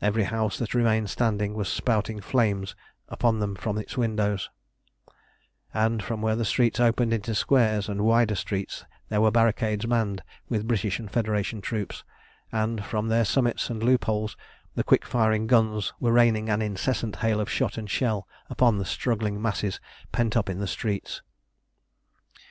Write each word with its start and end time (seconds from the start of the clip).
Every 0.00 0.22
house 0.24 0.56
that 0.56 0.72
remained 0.72 1.10
standing 1.10 1.52
was 1.52 1.68
spouting 1.68 2.22
flames 2.22 2.74
upon 3.10 3.38
them 3.38 3.54
from 3.54 3.76
its 3.76 3.98
windows; 3.98 4.48
and 5.74 6.00
where 6.00 6.34
the 6.36 6.46
streets 6.46 6.80
opened 6.80 7.12
into 7.12 7.34
squares 7.34 7.86
and 7.86 8.02
wider 8.06 8.34
streets 8.34 8.86
there 9.10 9.20
were 9.20 9.30
barricades 9.30 9.86
manned 9.86 10.22
with 10.48 10.66
British 10.66 10.98
and 10.98 11.10
Federation 11.10 11.60
troops, 11.60 12.02
and 12.50 12.82
from 12.82 13.08
their 13.08 13.26
summits 13.26 13.68
and 13.68 13.82
loopholes 13.82 14.38
the 14.74 14.82
quick 14.84 15.04
firing 15.04 15.46
guns 15.46 15.92
were 16.00 16.12
raining 16.12 16.48
an 16.48 16.62
incessant 16.62 17.16
hail 17.16 17.38
of 17.38 17.50
shot 17.50 17.76
and 17.76 17.90
shell 17.90 18.26
upon 18.48 18.78
the 18.78 18.86
struggling 18.86 19.38
masses 19.42 19.80
pent 20.12 20.34
up 20.34 20.48
in 20.48 20.60
the 20.60 20.66
streets. 20.66 21.20